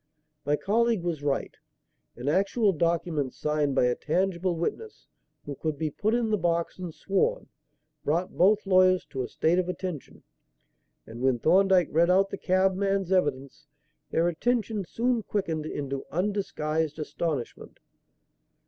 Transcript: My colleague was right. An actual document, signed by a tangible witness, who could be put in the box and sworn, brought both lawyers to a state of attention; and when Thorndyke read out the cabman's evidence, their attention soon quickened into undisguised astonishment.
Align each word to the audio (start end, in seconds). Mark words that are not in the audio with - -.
My 0.47 0.55
colleague 0.55 1.03
was 1.03 1.21
right. 1.21 1.55
An 2.15 2.27
actual 2.27 2.73
document, 2.73 3.35
signed 3.35 3.75
by 3.75 3.85
a 3.85 3.93
tangible 3.93 4.55
witness, 4.55 5.05
who 5.45 5.53
could 5.53 5.77
be 5.77 5.91
put 5.91 6.15
in 6.15 6.31
the 6.31 6.39
box 6.39 6.79
and 6.79 6.91
sworn, 6.91 7.49
brought 8.03 8.35
both 8.35 8.65
lawyers 8.65 9.05
to 9.11 9.21
a 9.21 9.27
state 9.27 9.59
of 9.59 9.69
attention; 9.69 10.23
and 11.05 11.21
when 11.21 11.37
Thorndyke 11.37 11.89
read 11.91 12.09
out 12.09 12.31
the 12.31 12.37
cabman's 12.39 13.11
evidence, 13.11 13.67
their 14.09 14.27
attention 14.27 14.85
soon 14.85 15.21
quickened 15.21 15.67
into 15.67 16.03
undisguised 16.09 16.97
astonishment. 16.97 17.79